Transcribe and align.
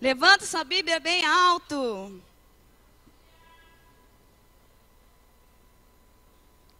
Levanta 0.00 0.46
sua 0.46 0.64
Bíblia 0.64 0.98
bem 0.98 1.26
alto. 1.26 2.22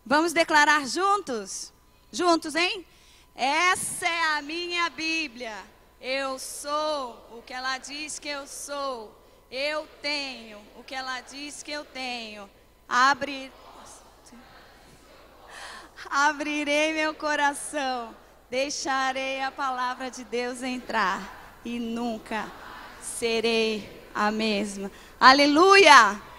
Vamos 0.06 0.32
declarar 0.32 0.86
juntos? 0.88 1.70
Juntos, 2.10 2.54
hein? 2.54 2.84
Essa 3.34 4.08
é 4.08 4.38
a 4.38 4.42
minha 4.42 4.88
Bíblia. 4.88 5.54
Eu 6.00 6.38
sou 6.38 7.10
o 7.30 7.42
que 7.42 7.52
ela 7.52 7.76
diz 7.76 8.18
que 8.18 8.28
eu 8.28 8.46
sou. 8.46 9.14
Eu 9.50 9.86
tenho 10.00 10.58
o 10.76 10.82
que 10.82 10.94
ela 10.94 11.20
diz 11.20 11.62
que 11.62 11.70
eu 11.70 11.84
tenho. 11.84 12.48
Abre. 12.88 13.52
Abrirei 16.08 16.94
meu 16.94 17.12
coração. 17.12 18.16
Deixarei 18.48 19.42
a 19.42 19.50
palavra 19.50 20.10
de 20.10 20.24
Deus 20.24 20.62
entrar. 20.62 21.60
E 21.62 21.78
nunca 21.78 22.50
serei 23.02 23.88
a 24.14 24.30
mesma. 24.30 24.90
Aleluia! 25.18 26.30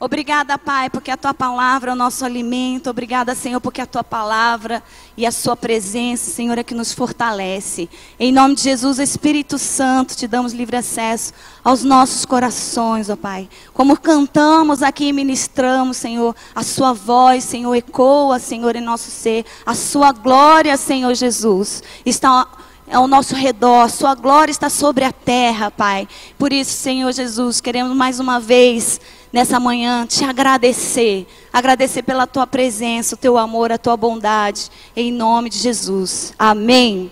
Obrigada, 0.00 0.56
Pai, 0.56 0.88
porque 0.88 1.10
a 1.10 1.16
tua 1.16 1.34
palavra 1.34 1.90
é 1.90 1.92
o 1.92 1.96
nosso 1.96 2.24
alimento. 2.24 2.88
Obrigada, 2.88 3.34
Senhor, 3.34 3.60
porque 3.60 3.80
a 3.80 3.86
tua 3.86 4.04
palavra 4.04 4.80
e 5.16 5.26
a 5.26 5.32
sua 5.32 5.56
presença, 5.56 6.30
Senhor, 6.30 6.56
é 6.56 6.62
que 6.62 6.72
nos 6.72 6.92
fortalece. 6.92 7.90
Em 8.16 8.30
nome 8.30 8.54
de 8.54 8.62
Jesus, 8.62 9.00
Espírito 9.00 9.58
Santo, 9.58 10.14
te 10.14 10.28
damos 10.28 10.52
livre 10.52 10.76
acesso 10.76 11.32
aos 11.64 11.82
nossos 11.82 12.24
corações, 12.24 13.10
ó 13.10 13.16
Pai. 13.16 13.48
Como 13.74 13.98
cantamos 13.98 14.84
aqui 14.84 15.06
e 15.06 15.12
ministramos, 15.12 15.96
Senhor, 15.96 16.36
a 16.54 16.62
sua 16.62 16.92
voz, 16.92 17.42
Senhor, 17.42 17.74
ecoa, 17.74 18.38
Senhor, 18.38 18.76
em 18.76 18.80
nosso 18.80 19.10
ser. 19.10 19.44
A 19.66 19.74
sua 19.74 20.12
glória, 20.12 20.76
Senhor 20.76 21.12
Jesus, 21.12 21.82
está 22.06 22.46
ao 22.92 23.06
nosso 23.06 23.34
redor, 23.34 23.90
sua 23.90 24.14
glória 24.14 24.50
está 24.50 24.70
sobre 24.70 25.04
a 25.04 25.12
terra, 25.12 25.70
Pai. 25.70 26.08
Por 26.38 26.52
isso, 26.52 26.72
Senhor 26.72 27.12
Jesus, 27.12 27.60
queremos 27.60 27.96
mais 27.96 28.20
uma 28.20 28.40
vez 28.40 29.00
nessa 29.32 29.60
manhã 29.60 30.06
te 30.06 30.24
agradecer, 30.24 31.26
agradecer 31.52 32.02
pela 32.02 32.26
tua 32.26 32.46
presença, 32.46 33.14
o 33.14 33.18
teu 33.18 33.36
amor, 33.36 33.70
a 33.70 33.78
tua 33.78 33.96
bondade, 33.96 34.70
em 34.96 35.12
nome 35.12 35.50
de 35.50 35.58
Jesus. 35.58 36.32
Amém. 36.38 37.10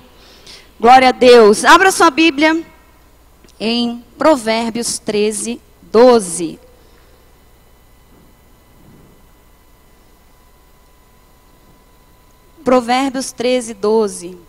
Glória 0.80 1.08
a 1.08 1.12
Deus. 1.12 1.64
Abra 1.64 1.90
sua 1.90 2.10
Bíblia 2.10 2.64
em 3.58 4.04
Provérbios 4.18 4.98
13, 4.98 5.60
12. 5.82 6.58
Provérbios 12.64 13.30
13, 13.32 13.74
12. 13.74 14.45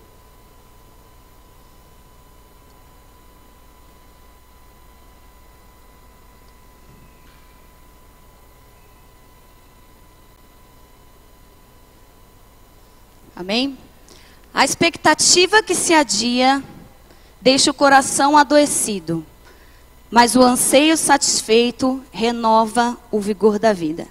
Amém? 13.48 13.78
A 14.54 14.66
expectativa 14.66 15.64
que 15.64 15.74
se 15.74 15.94
adia 15.94 16.62
deixa 17.42 17.72
o 17.72 17.74
coração 17.74 18.36
adoecido, 18.36 19.26
mas 20.12 20.36
o 20.36 20.42
anseio 20.44 20.98
satisfeito 20.98 22.04
renova 22.12 22.98
o 23.10 23.22
vigor 23.22 23.58
da 23.58 23.72
vida. 23.72 24.06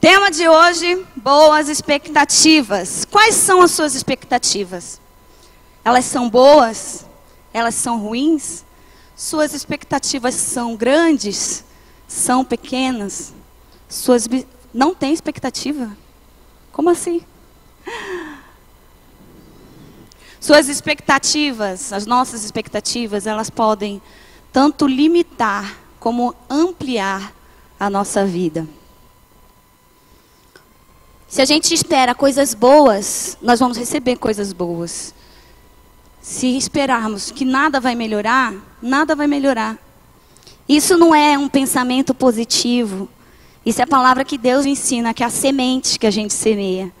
Tema 0.00 0.32
de 0.32 0.48
hoje: 0.48 1.06
boas 1.14 1.68
expectativas. 1.68 3.04
Quais 3.04 3.36
são 3.36 3.62
as 3.62 3.70
suas 3.70 3.94
expectativas? 3.94 5.00
Elas 5.84 6.04
são 6.04 6.28
boas? 6.28 7.06
Elas 7.54 7.76
são 7.76 8.00
ruins? 8.00 8.64
Suas 9.14 9.54
expectativas 9.54 10.34
são 10.34 10.74
grandes? 10.74 11.64
São 12.08 12.44
pequenas? 12.44 13.32
Suas 13.88 14.26
não 14.74 14.92
tem 14.92 15.12
expectativa? 15.12 15.96
Como 16.72 16.90
assim? 16.90 17.24
Suas 20.40 20.68
expectativas, 20.68 21.92
as 21.92 22.06
nossas 22.06 22.44
expectativas, 22.44 23.26
elas 23.26 23.50
podem 23.50 24.00
tanto 24.52 24.86
limitar 24.86 25.76
como 25.98 26.34
ampliar 26.48 27.32
a 27.78 27.90
nossa 27.90 28.24
vida. 28.24 28.66
Se 31.28 31.42
a 31.42 31.44
gente 31.44 31.74
espera 31.74 32.14
coisas 32.14 32.54
boas, 32.54 33.36
nós 33.42 33.58
vamos 33.58 33.76
receber 33.76 34.16
coisas 34.16 34.52
boas. 34.52 35.14
Se 36.22 36.56
esperarmos 36.56 37.30
que 37.30 37.44
nada 37.44 37.80
vai 37.80 37.94
melhorar, 37.94 38.54
nada 38.80 39.14
vai 39.14 39.26
melhorar. 39.26 39.76
Isso 40.68 40.96
não 40.96 41.14
é 41.14 41.36
um 41.36 41.48
pensamento 41.48 42.14
positivo. 42.14 43.08
Isso 43.64 43.80
é 43.80 43.84
a 43.84 43.86
palavra 43.86 44.24
que 44.24 44.38
Deus 44.38 44.64
ensina, 44.64 45.12
que 45.12 45.22
é 45.22 45.26
a 45.26 45.30
semente 45.30 45.98
que 45.98 46.06
a 46.06 46.10
gente 46.10 46.32
semeia. 46.32 46.92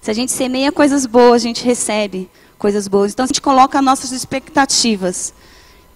Se 0.00 0.10
a 0.10 0.14
gente 0.14 0.32
semeia 0.32 0.70
coisas 0.72 1.06
boas, 1.06 1.42
a 1.42 1.46
gente 1.46 1.64
recebe 1.64 2.28
coisas 2.58 2.88
boas. 2.88 3.12
Então, 3.12 3.24
a 3.24 3.26
gente 3.26 3.40
coloca 3.40 3.80
nossas 3.80 4.12
expectativas 4.12 5.32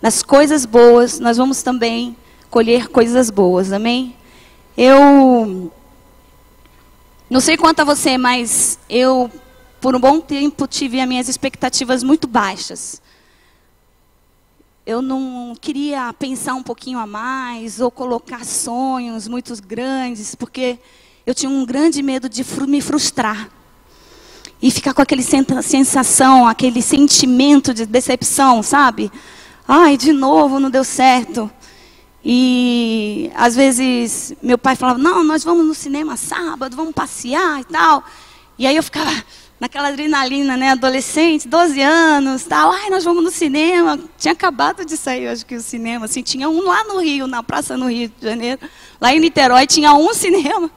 nas 0.01 0.23
coisas 0.23 0.65
boas, 0.65 1.19
nós 1.21 1.37
vamos 1.37 1.63
também 1.63 2.17
colher 2.51 2.89
coisas 2.89 3.31
boas, 3.31 3.73
amém? 3.73 4.17
Eu 4.77 5.73
não 7.31 7.41
sei 7.41 7.57
quanto 7.57 7.81
a 7.81 7.85
você, 7.85 8.19
mas 8.19 8.79
eu, 8.89 9.31
por 9.81 9.95
um 9.95 10.01
bom 10.01 10.21
tempo, 10.21 10.67
tive 10.67 11.01
as 11.01 11.09
minhas 11.09 11.29
expectativas 11.29 12.03
muito 12.03 12.27
baixas. 12.27 13.01
Eu 14.85 15.01
não 15.01 15.55
queria 15.61 16.13
pensar 16.13 16.55
um 16.55 16.63
pouquinho 16.63 16.99
a 16.99 17.07
mais 17.07 17.81
ou 17.81 17.91
colocar 17.91 18.45
sonhos 18.45 19.29
muito 19.29 19.55
grandes, 19.63 20.35
porque 20.35 20.79
eu 21.25 21.35
tinha 21.35 21.49
um 21.49 21.65
grande 21.65 22.03
medo 22.03 22.29
de 22.29 22.45
me 22.67 22.81
frustrar 22.81 23.49
e 24.63 24.71
ficar 24.71 24.95
com 24.95 25.03
aquele 25.03 25.23
sensação, 25.23 26.47
aquele 26.47 26.81
sentimento 26.81 27.75
de 27.75 27.85
decepção, 27.85 28.63
sabe? 28.63 29.11
Ai, 29.67 29.97
de 29.97 30.13
novo 30.13 30.61
não 30.61 30.71
deu 30.71 30.85
certo. 30.85 31.51
E 32.25 33.33
às 33.35 33.57
vezes 33.57 34.33
meu 34.41 34.57
pai 34.57 34.77
falava: 34.77 34.99
"Não, 34.99 35.25
nós 35.25 35.43
vamos 35.43 35.67
no 35.67 35.75
cinema 35.75 36.17
sábado, 36.17 36.77
vamos 36.77 36.95
passear 36.95 37.61
e 37.61 37.65
tal". 37.65 38.05
E 38.57 38.65
aí 38.65 38.77
eu 38.77 38.83
ficava 38.83 39.11
naquela 39.59 39.89
adrenalina, 39.89 40.57
né, 40.57 40.71
adolescente, 40.71 41.49
12 41.49 41.81
anos, 41.81 42.45
tal. 42.45 42.71
Ai, 42.73 42.91
nós 42.91 43.05
vamos 43.05 43.25
no 43.25 43.31
cinema. 43.31 43.99
Tinha 44.19 44.33
acabado 44.33 44.85
de 44.85 44.97
sair, 44.97 45.29
acho 45.29 45.47
que 45.47 45.57
o 45.57 45.61
cinema, 45.61 46.07
assim, 46.07 46.23
tinha 46.23 46.49
um 46.49 46.63
lá 46.65 46.85
no 46.85 47.01
Rio, 47.01 47.27
na 47.27 47.43
praça 47.43 47.77
no 47.77 47.89
Rio 47.89 48.09
de 48.09 48.27
Janeiro. 48.27 48.61
Lá 49.01 49.15
em 49.15 49.21
Niterói 49.21 49.67
tinha 49.67 49.93
um 49.95 50.13
cinema. 50.15 50.71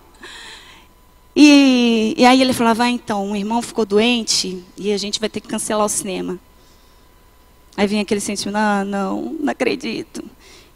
E, 1.36 2.16
e 2.18 2.26
aí 2.26 2.42
ele 2.42 2.54
falava, 2.54 2.86
ah, 2.86 2.90
então, 2.90 3.26
um 3.26 3.36
irmão 3.36 3.62
ficou 3.62 3.86
doente 3.86 4.64
e 4.78 4.94
a 4.94 4.98
gente 4.98 5.20
vai 5.20 5.28
ter 5.28 5.42
que 5.42 5.48
cancelar 5.50 5.86
o 5.86 5.90
cinema. 5.90 6.40
Aí 7.76 7.86
vinha 7.88 8.04
aquele 8.04 8.22
sentimento, 8.22 8.56
ah, 8.56 8.86
não, 8.86 9.36
não 9.38 9.52
acredito. 9.52 10.24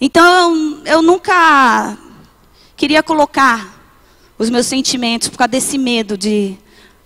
Então, 0.02 0.82
eu 0.86 1.02
nunca 1.02 1.98
queria 2.76 3.02
colocar 3.02 3.80
os 4.38 4.50
meus 4.50 4.66
sentimentos 4.66 5.30
por 5.30 5.38
causa 5.38 5.50
desse 5.50 5.78
medo 5.78 6.18
de, 6.18 6.58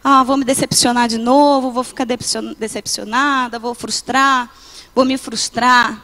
ah, 0.03 0.23
vou 0.23 0.35
me 0.35 0.43
decepcionar 0.43 1.07
de 1.07 1.19
novo, 1.19 1.71
vou 1.71 1.83
ficar 1.83 2.07
decepcionada, 2.57 3.59
vou 3.59 3.75
frustrar, 3.75 4.51
vou 4.95 5.05
me 5.05 5.15
frustrar. 5.15 6.03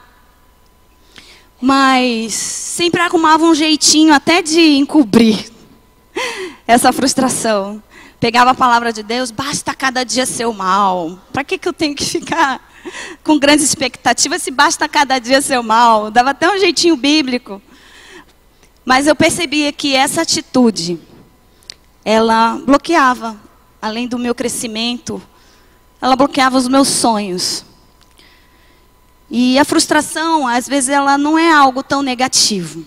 Mas 1.60 2.34
sempre 2.34 3.02
arrumava 3.02 3.44
um 3.44 3.56
jeitinho 3.56 4.14
até 4.14 4.44
de 4.44 4.78
encobrir 4.78 5.59
essa 6.70 6.94
frustração. 6.94 7.82
Pegava 8.20 8.52
a 8.52 8.54
palavra 8.54 8.94
de 8.94 9.02
Deus, 9.02 9.32
basta 9.32 9.74
cada 9.74 10.04
dia 10.04 10.24
ser 10.28 10.46
o 10.46 10.54
mal. 10.54 11.18
Para 11.34 11.44
que, 11.44 11.58
que 11.58 11.68
eu 11.68 11.74
tenho 11.74 11.96
que 11.96 12.06
ficar 12.06 12.62
com 13.24 13.40
grandes 13.40 13.66
expectativas 13.66 14.44
se 14.44 14.52
basta 14.52 14.88
cada 14.88 15.18
dia 15.18 15.42
ser 15.42 15.60
o 15.60 15.64
mal? 15.64 16.12
Dava 16.12 16.30
até 16.30 16.48
um 16.48 16.60
jeitinho 16.60 16.96
bíblico. 16.96 17.60
Mas 18.86 19.08
eu 19.08 19.16
percebia 19.16 19.74
que 19.74 19.96
essa 19.96 20.22
atitude, 20.22 21.00
ela 22.06 22.62
bloqueava, 22.64 23.36
além 23.82 24.08
do 24.08 24.20
meu 24.20 24.36
crescimento, 24.36 25.20
ela 26.00 26.16
bloqueava 26.16 26.56
os 26.56 26.68
meus 26.68 26.88
sonhos. 26.88 27.66
E 29.28 29.58
a 29.58 29.66
frustração, 29.66 30.48
às 30.48 30.68
vezes, 30.68 30.90
ela 30.90 31.18
não 31.18 31.36
é 31.36 31.52
algo 31.52 31.82
tão 31.82 32.04
negativo. 32.04 32.86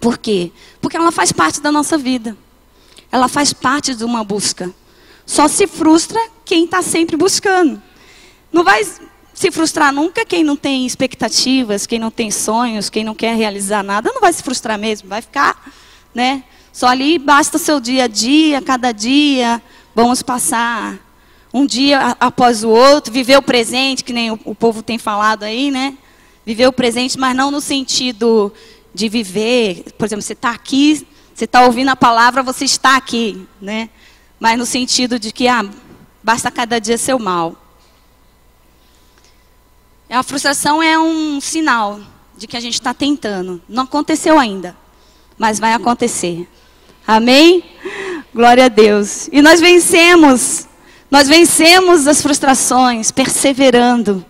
Por 0.00 0.16
quê? 0.16 0.52
Porque 0.80 0.96
ela 0.96 1.12
faz 1.12 1.32
parte 1.32 1.60
da 1.60 1.70
nossa 1.70 1.98
vida. 1.98 2.34
Ela 3.10 3.28
faz 3.28 3.52
parte 3.52 3.94
de 3.94 4.04
uma 4.04 4.22
busca. 4.22 4.72
Só 5.26 5.48
se 5.48 5.66
frustra 5.66 6.20
quem 6.44 6.64
está 6.64 6.82
sempre 6.82 7.16
buscando. 7.16 7.82
Não 8.52 8.64
vai 8.64 8.82
se 9.34 9.50
frustrar 9.50 9.92
nunca 9.92 10.24
quem 10.24 10.42
não 10.42 10.56
tem 10.56 10.84
expectativas, 10.84 11.86
quem 11.86 11.98
não 11.98 12.10
tem 12.10 12.30
sonhos, 12.30 12.90
quem 12.90 13.04
não 13.04 13.14
quer 13.14 13.36
realizar 13.36 13.84
nada, 13.84 14.10
não 14.12 14.20
vai 14.20 14.32
se 14.32 14.42
frustrar 14.42 14.78
mesmo, 14.78 15.08
vai 15.08 15.22
ficar, 15.22 15.72
né? 16.14 16.42
Só 16.72 16.88
ali 16.88 17.18
basta 17.18 17.56
o 17.56 17.60
seu 17.60 17.78
dia 17.78 18.04
a 18.04 18.06
dia, 18.08 18.60
cada 18.60 18.90
dia, 18.90 19.62
vamos 19.94 20.22
passar 20.22 20.98
um 21.52 21.64
dia 21.64 22.16
após 22.18 22.64
o 22.64 22.68
outro, 22.68 23.12
viver 23.12 23.36
o 23.36 23.42
presente, 23.42 24.04
que 24.04 24.12
nem 24.12 24.30
o, 24.30 24.40
o 24.44 24.54
povo 24.54 24.82
tem 24.82 24.98
falado 24.98 25.44
aí, 25.44 25.70
né? 25.70 25.96
Viver 26.44 26.66
o 26.66 26.72
presente, 26.72 27.18
mas 27.18 27.36
não 27.36 27.50
no 27.50 27.60
sentido 27.60 28.52
de 28.94 29.08
viver, 29.08 29.84
por 29.96 30.06
exemplo, 30.06 30.22
você 30.22 30.32
está 30.32 30.50
aqui, 30.50 31.06
você 31.38 31.44
está 31.44 31.62
ouvindo 31.62 31.88
a 31.88 31.94
palavra, 31.94 32.42
você 32.42 32.64
está 32.64 32.96
aqui, 32.96 33.46
né? 33.62 33.90
Mas 34.40 34.58
no 34.58 34.66
sentido 34.66 35.20
de 35.20 35.30
que, 35.30 35.46
ah, 35.46 35.64
basta 36.20 36.50
cada 36.50 36.80
dia 36.80 36.98
ser 36.98 37.16
mal. 37.16 37.54
A 40.10 40.20
frustração 40.24 40.82
é 40.82 40.98
um 40.98 41.40
sinal 41.40 42.00
de 42.36 42.48
que 42.48 42.56
a 42.56 42.60
gente 42.60 42.74
está 42.74 42.92
tentando. 42.92 43.62
Não 43.68 43.84
aconteceu 43.84 44.36
ainda, 44.36 44.76
mas 45.38 45.60
vai 45.60 45.74
acontecer. 45.74 46.48
Amém? 47.06 47.62
Glória 48.34 48.64
a 48.64 48.68
Deus. 48.68 49.28
E 49.30 49.40
nós 49.40 49.60
vencemos. 49.60 50.66
Nós 51.08 51.28
vencemos 51.28 52.08
as 52.08 52.20
frustrações, 52.20 53.12
perseverando, 53.12 54.26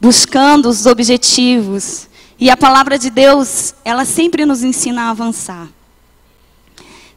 buscando 0.00 0.68
os 0.68 0.84
objetivos. 0.84 2.08
E 2.40 2.50
a 2.50 2.56
palavra 2.56 2.98
de 2.98 3.08
Deus, 3.08 3.72
ela 3.84 4.04
sempre 4.04 4.44
nos 4.44 4.64
ensina 4.64 5.02
a 5.02 5.10
avançar. 5.10 5.68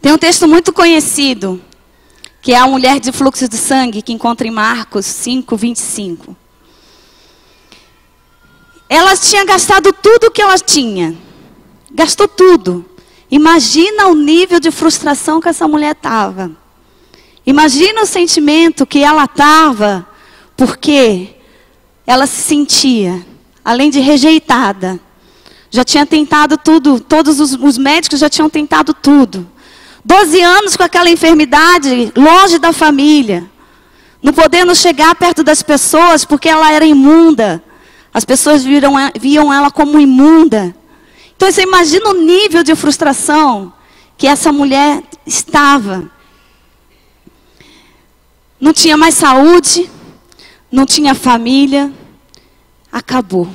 Tem 0.08 0.14
um 0.14 0.18
texto 0.18 0.48
muito 0.48 0.72
conhecido, 0.72 1.62
que 2.42 2.54
é 2.54 2.58
a 2.58 2.66
mulher 2.66 2.98
de 2.98 3.12
fluxo 3.12 3.46
de 3.46 3.58
sangue, 3.58 4.02
que 4.02 4.14
encontra 4.14 4.48
em 4.48 4.52
Marcos 4.52 5.06
5, 5.06 5.58
25. 5.58 6.34
Ela 8.88 9.18
tinha 9.18 9.44
gastado 9.44 9.92
tudo 9.92 10.28
o 10.28 10.32
que 10.32 10.42
ela 10.42 10.58
tinha. 10.58 11.14
Gastou 11.92 12.26
tudo. 12.26 12.86
Imagina 13.30 14.08
o 14.08 14.16
nível 14.16 14.62
de 14.62 14.72
frustração 14.72 15.42
que 15.42 15.50
essa 15.50 15.68
mulher 15.68 15.92
estava. 15.92 16.52
Imagina 17.46 18.04
o 18.04 18.06
sentimento 18.06 18.86
que 18.86 19.00
ela 19.00 19.26
estava, 19.26 20.08
porque 20.56 21.36
ela 22.06 22.26
se 22.26 22.44
sentia, 22.44 23.26
além 23.62 23.90
de 23.90 24.00
rejeitada, 24.00 24.98
já 25.70 25.84
tinha 25.84 26.06
tentado 26.06 26.58
tudo, 26.58 26.98
todos 26.98 27.42
os, 27.42 27.56
os 27.56 27.78
médicos 27.78 28.22
já 28.22 28.30
tinham 28.30 28.50
tentado 28.50 28.94
tudo. 28.94 29.57
Doze 30.08 30.42
anos 30.42 30.78
com 30.78 30.84
aquela 30.84 31.10
enfermidade, 31.10 32.14
longe 32.16 32.58
da 32.58 32.72
família, 32.72 33.46
não 34.24 34.32
podendo 34.32 34.74
chegar 34.74 35.14
perto 35.16 35.44
das 35.44 35.62
pessoas 35.62 36.24
porque 36.24 36.48
ela 36.48 36.72
era 36.72 36.86
imunda. 36.86 37.62
As 38.14 38.24
pessoas 38.24 38.64
viram, 38.64 38.94
viam 39.20 39.54
ela 39.54 39.70
como 39.70 40.00
imunda. 40.00 40.74
Então 41.36 41.52
você 41.52 41.64
imagina 41.64 42.08
o 42.08 42.14
nível 42.14 42.64
de 42.64 42.74
frustração 42.74 43.74
que 44.18 44.28
essa 44.28 44.50
mulher 44.50 45.04
estava. 45.26 46.10
Não 48.62 48.72
tinha 48.72 48.96
mais 48.96 49.14
saúde, 49.14 49.92
não 50.72 50.86
tinha 50.86 51.14
família, 51.16 51.92
acabou. 52.90 53.50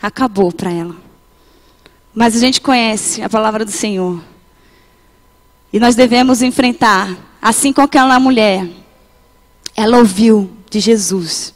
Acabou 0.00 0.52
para 0.52 0.70
ela. 0.70 0.94
Mas 2.14 2.36
a 2.36 2.38
gente 2.38 2.60
conhece 2.60 3.22
a 3.22 3.30
palavra 3.30 3.64
do 3.64 3.72
Senhor. 3.72 4.35
E 5.76 5.78
nós 5.78 5.94
devemos 5.94 6.40
enfrentar, 6.40 7.14
assim 7.42 7.70
como 7.70 7.84
aquela 7.84 8.18
mulher. 8.18 8.66
Ela 9.76 9.98
ouviu 9.98 10.50
de 10.70 10.80
Jesus. 10.80 11.52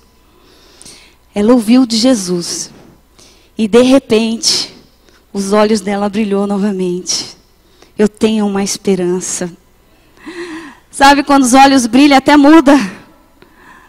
Ela 1.34 1.54
ouviu 1.54 1.86
de 1.86 1.96
Jesus. 1.96 2.70
E 3.56 3.66
de 3.66 3.80
repente, 3.80 4.74
os 5.32 5.54
olhos 5.54 5.80
dela 5.80 6.06
brilhou 6.10 6.46
novamente. 6.46 7.34
Eu 7.96 8.10
tenho 8.10 8.46
uma 8.46 8.62
esperança. 8.62 9.50
Sabe 10.90 11.22
quando 11.22 11.44
os 11.44 11.54
olhos 11.54 11.86
brilham, 11.86 12.18
até 12.18 12.36
muda. 12.36 12.78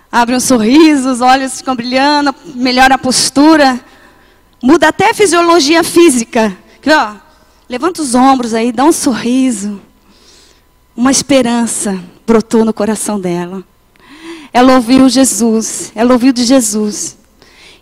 Abre 0.10 0.33
um 0.33 0.39
sorriso, 0.39 1.10
os 1.10 1.19
olhos 1.19 1.57
ficam 1.57 1.75
brilhando, 1.75 2.33
melhora 2.56 2.95
a 2.95 2.98
postura. 2.98 3.83
Muda 4.63 4.88
até 4.88 5.10
a 5.10 5.13
fisiologia 5.13 5.83
física. 5.83 6.57
Ó, 6.88 7.16
levanta 7.68 8.01
os 8.01 8.16
ombros 8.16 8.54
aí, 8.54 8.72
dá 8.72 8.86
um 8.86 8.94
sorriso. 8.94 9.90
Uma 10.95 11.11
esperança 11.11 12.01
brotou 12.27 12.65
no 12.65 12.73
coração 12.73 13.19
dela. 13.19 13.63
Ela 14.53 14.75
ouviu 14.75 15.07
Jesus, 15.07 15.91
ela 15.95 16.13
ouviu 16.13 16.33
de 16.33 16.43
Jesus. 16.43 17.17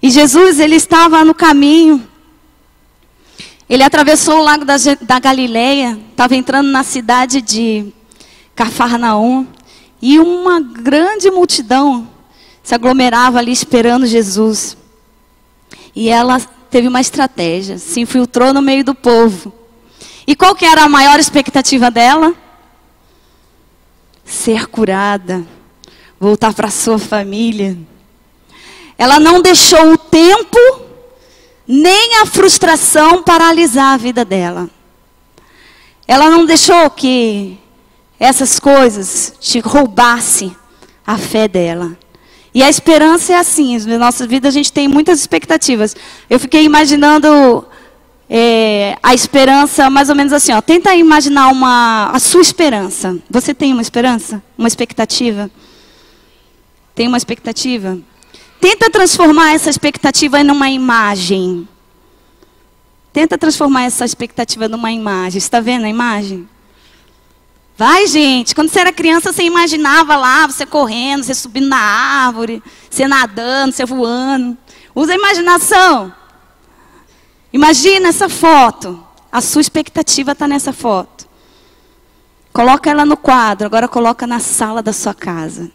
E 0.02 0.10
Jesus, 0.10 0.60
ele 0.60 0.76
estava 0.76 1.26
no 1.26 1.34
caminho. 1.34 2.08
Ele 3.68 3.84
atravessou 3.84 4.40
o 4.40 4.44
lago 4.44 4.66
da, 4.66 4.76
da 5.02 5.20
Galileia, 5.20 6.00
estava 6.12 6.36
entrando 6.36 6.68
na 6.68 6.84
cidade 6.84 7.42
de 7.42 7.92
Cafarnaum. 8.56 9.48
E 10.02 10.20
uma 10.20 10.60
grande 10.60 11.30
multidão 11.30 12.08
se 12.64 12.74
aglomerava 12.74 13.40
ali 13.40 13.52
esperando 13.52 14.06
Jesus. 14.06 14.78
E 15.96 16.10
ela 16.10 16.40
teve 16.70 16.88
uma 16.88 17.02
estratégia, 17.02 17.78
se 17.78 18.00
infiltrou 18.00 18.54
no 18.54 18.62
meio 18.62 18.84
do 18.84 18.94
povo. 18.94 19.52
E 20.26 20.36
qual 20.36 20.56
que 20.56 20.66
era 20.66 20.84
a 20.84 20.90
maior 20.90 21.20
expectativa 21.20 21.90
dela? 21.90 22.36
Ser 24.30 24.68
curada, 24.68 25.44
voltar 26.20 26.54
para 26.54 26.70
sua 26.70 27.00
família. 27.00 27.76
Ela 28.96 29.20
não 29.20 29.42
deixou 29.42 29.94
o 29.94 29.98
tempo 29.98 30.60
nem 31.68 32.22
a 32.22 32.28
frustração 32.28 33.24
paralisar 33.24 33.94
a 33.94 33.98
vida 33.98 34.24
dela. 34.24 34.70
Ela 36.08 36.30
não 36.30 36.46
deixou 36.46 36.90
que 36.92 37.58
essas 38.20 38.60
coisas 38.60 39.34
te 39.40 39.60
roubassem 39.60 40.56
a 41.06 41.18
fé 41.18 41.48
dela. 41.48 41.98
E 42.54 42.62
a 42.62 42.70
esperança 42.70 43.34
é 43.34 43.36
assim, 43.38 43.78
na 43.86 43.98
nossa 43.98 44.28
vida 44.28 44.48
a 44.48 44.52
gente 44.52 44.72
tem 44.72 44.88
muitas 44.88 45.20
expectativas. 45.20 45.96
Eu 46.30 46.40
fiquei 46.40 46.64
imaginando 46.64 47.66
é, 48.30 48.96
a 49.02 49.14
esperança 49.14 49.90
mais 49.90 50.10
ou 50.10 50.16
menos 50.16 50.32
assim, 50.32 50.54
ó. 50.54 50.62
Tenta 50.62 50.94
imaginar 50.94 51.48
uma, 51.48 52.12
a 52.14 52.20
sua 52.20 52.42
esperança. 52.42 53.18
Você 53.30 53.54
tem 53.54 53.74
uma 53.74 53.82
esperança? 53.82 54.44
Uma 54.58 54.68
expectativa? 54.68 55.50
Tem 56.94 57.08
uma 57.08 57.18
expectativa? 57.18 57.98
Tenta 58.62 58.90
transformar 58.92 59.54
essa 59.54 59.70
expectativa 59.70 60.44
numa 60.44 60.70
imagem. 60.70 61.68
Tenta 63.12 63.38
transformar 63.38 63.86
essa 63.86 64.06
expectativa 64.06 64.68
numa 64.68 64.92
imagem. 64.92 65.40
Está 65.40 65.60
vendo 65.60 65.86
a 65.86 65.90
imagem? 65.90 66.48
Vai, 67.76 68.06
gente. 68.06 68.54
Quando 68.54 68.70
você 68.70 68.82
era 68.82 68.92
criança, 68.92 69.32
você 69.32 69.44
imaginava 69.44 70.16
lá, 70.18 70.46
você 70.46 70.66
correndo, 70.66 71.24
você 71.24 71.34
subindo 71.34 71.70
na 71.70 71.80
árvore, 71.80 72.62
você 72.90 73.08
nadando, 73.08 73.72
você 73.72 73.86
voando. 73.86 74.58
Usa 74.94 75.14
a 75.14 75.16
imaginação. 75.16 76.14
Imagina 77.52 78.10
essa 78.10 78.30
foto. 78.30 79.04
A 79.32 79.42
sua 79.42 79.62
expectativa 79.62 80.32
está 80.32 80.48
nessa 80.48 80.74
foto. 80.74 81.28
Coloca 82.52 82.90
ela 82.90 83.06
no 83.06 83.16
quadro, 83.16 83.68
agora 83.68 83.88
coloca 83.88 84.26
na 84.26 84.40
sala 84.40 84.82
da 84.82 84.92
sua 84.92 85.14
casa. 85.14 85.72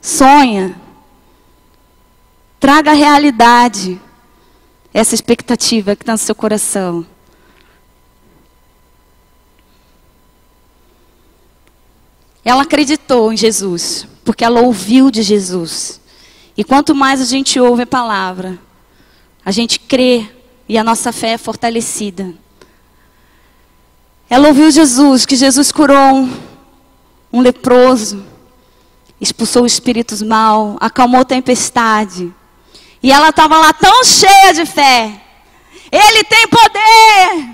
Sonha. 0.00 0.80
Traga 2.58 2.90
a 2.90 2.94
realidade 2.94 4.00
essa 4.92 5.14
expectativa 5.14 5.94
que 5.94 6.02
está 6.02 6.12
no 6.12 6.18
seu 6.18 6.34
coração. 6.34 7.06
Ela 12.44 12.62
acreditou 12.62 13.32
em 13.32 13.36
Jesus, 13.36 14.06
porque 14.24 14.44
ela 14.44 14.60
ouviu 14.60 15.10
de 15.10 15.22
Jesus. 15.22 16.00
E 16.56 16.64
quanto 16.64 16.94
mais 16.94 17.20
a 17.20 17.24
gente 17.24 17.60
ouve 17.60 17.82
a 17.82 17.86
palavra, 17.86 18.58
a 19.44 19.50
gente 19.50 19.78
crê 19.78 20.28
e 20.70 20.78
a 20.78 20.84
nossa 20.84 21.10
fé 21.10 21.30
é 21.30 21.36
fortalecida. 21.36 22.32
Ela 24.30 24.46
ouviu 24.46 24.70
Jesus, 24.70 25.26
que 25.26 25.34
Jesus 25.34 25.72
curou 25.72 26.14
um, 26.14 26.32
um 27.32 27.40
leproso, 27.40 28.24
expulsou 29.20 29.66
espíritos 29.66 30.22
mal, 30.22 30.76
acalmou 30.78 31.24
tempestade. 31.24 32.32
E 33.02 33.10
ela 33.10 33.30
estava 33.30 33.58
lá 33.58 33.72
tão 33.72 34.04
cheia 34.04 34.54
de 34.54 34.64
fé. 34.64 35.20
Ele 35.90 36.22
tem 36.22 36.46
poder. 36.46 37.48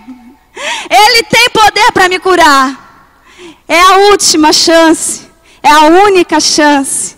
Ele 0.91 1.23
tem 1.23 1.49
poder 1.49 1.93
para 1.93 2.11
me 2.11 2.19
curar. 2.19 3.25
É 3.67 3.81
a 3.81 3.97
última 4.11 4.53
chance. 4.53 5.27
É 5.63 5.71
a 5.71 5.85
única 5.85 6.39
chance. 6.39 7.17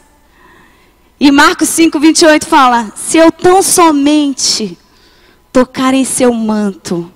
E 1.18 1.32
Marcos 1.32 1.68
5, 1.70 1.98
28 1.98 2.46
fala: 2.46 2.92
Se 2.94 3.18
eu 3.18 3.32
tão 3.32 3.60
somente 3.64 4.78
tocar 5.52 5.94
em 5.94 6.04
seu 6.04 6.32
manto, 6.32 7.10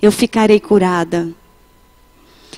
eu 0.00 0.12
ficarei 0.12 0.60
curada. 0.60 1.32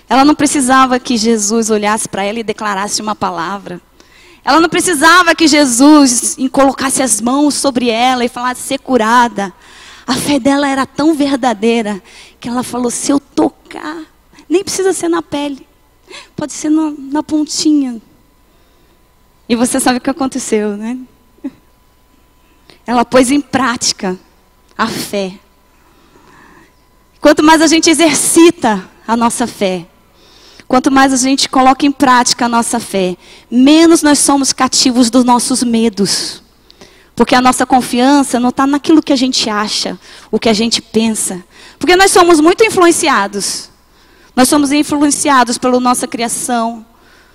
Ela 0.09 0.25
não 0.25 0.35
precisava 0.35 0.99
que 0.99 1.17
Jesus 1.17 1.71
olhasse 1.71 2.09
para 2.09 2.25
ela 2.25 2.39
e 2.39 2.43
declarasse 2.43 3.03
uma 3.03 3.15
palavra. 3.15 3.81
Ela 4.45 4.61
não 4.61 4.69
precisava 4.69 5.35
que 5.35 5.47
Jesus 5.47 6.37
colocasse 6.51 7.03
as 7.03 7.21
mãos 7.21 7.55
sobre 7.55 7.91
ela 7.91 8.25
e 8.25 8.29
falasse 8.29 8.63
ser 8.63 8.79
curada. 8.79 9.53
A 10.07 10.15
fé 10.15 10.41
dela 10.41 10.67
era 10.67 10.87
tão 10.87 11.13
verdadeira 11.13 12.03
que 12.41 12.49
ela 12.49 12.63
falou: 12.63 12.91
se 12.91 13.13
eu 13.13 13.21
tocar, 13.21 14.05
nem 14.49 14.65
precisa 14.65 14.95
ser 14.95 15.09
na 15.09 15.21
pele, 15.21 15.67
pode 16.35 16.55
ser 16.55 16.71
na, 16.71 16.95
na 16.97 17.23
pontinha. 17.23 18.01
E 19.47 19.55
você 19.55 19.79
sabe 19.79 19.99
o 19.99 20.01
que 20.01 20.09
aconteceu, 20.09 20.77
né? 20.77 20.99
ela 22.87 23.05
pôs 23.05 23.31
em 23.31 23.41
prática 23.41 24.19
a 24.79 24.87
fé. 24.87 25.33
Quanto 27.21 27.43
mais 27.43 27.61
a 27.61 27.67
gente 27.67 27.91
exercita 27.91 28.89
a 29.05 29.17
nossa 29.17 29.45
fé, 29.45 29.85
quanto 30.69 30.89
mais 30.89 31.13
a 31.13 31.17
gente 31.17 31.49
coloca 31.49 31.85
em 31.85 31.91
prática 31.91 32.45
a 32.45 32.49
nossa 32.49 32.79
fé, 32.79 33.17
menos 33.51 34.03
nós 34.03 34.21
somos 34.21 34.53
cativos 34.53 35.11
dos 35.11 35.25
nossos 35.25 35.65
medos. 35.65 36.41
Porque 37.17 37.35
a 37.35 37.41
nossa 37.41 37.67
confiança 37.67 38.39
não 38.39 38.51
está 38.51 38.65
naquilo 38.65 39.03
que 39.03 39.13
a 39.13 39.17
gente 39.17 39.51
acha, 39.51 39.99
o 40.31 40.39
que 40.39 40.49
a 40.49 40.53
gente 40.53 40.81
pensa. 40.81 41.45
Porque 41.77 41.97
nós 41.97 42.13
somos 42.13 42.41
muito 42.41 42.65
influenciados. 42.65 43.69
Nós 44.37 44.49
somos 44.49 44.71
influenciados 44.71 45.59
pela 45.59 45.81
nossa 45.81 46.07
criação. 46.07 46.87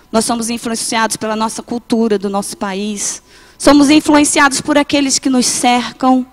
Nós 0.10 0.24
somos 0.24 0.50
influenciados 0.50 1.18
pela 1.18 1.36
nossa 1.36 1.62
cultura 1.62 2.18
do 2.18 2.30
nosso 2.30 2.56
país. 2.56 3.22
Somos 3.58 3.90
influenciados 3.90 4.62
por 4.62 4.78
aqueles 4.78 5.20
que 5.20 5.30
nos 5.30 5.46
cercam. 5.46 6.26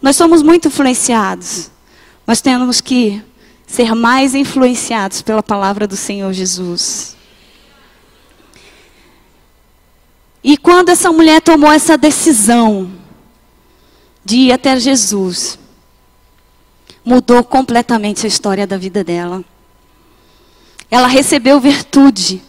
Nós 0.00 0.16
somos 0.16 0.42
muito 0.42 0.68
influenciados. 0.68 1.70
Nós 2.26 2.40
temos 2.40 2.80
que 2.80 3.22
ser 3.66 3.94
mais 3.94 4.34
influenciados 4.34 5.22
pela 5.22 5.42
palavra 5.42 5.86
do 5.86 5.96
Senhor 5.96 6.32
Jesus. 6.32 7.16
E 10.42 10.56
quando 10.56 10.88
essa 10.88 11.12
mulher 11.12 11.42
tomou 11.42 11.70
essa 11.70 11.98
decisão 11.98 12.90
de 14.24 14.36
ir 14.36 14.52
até 14.52 14.78
Jesus, 14.78 15.58
mudou 17.04 17.42
completamente 17.42 18.24
a 18.24 18.28
história 18.28 18.66
da 18.66 18.78
vida 18.78 19.02
dela. 19.02 19.44
Ela 20.90 21.06
recebeu 21.06 21.60
virtude. 21.60 22.42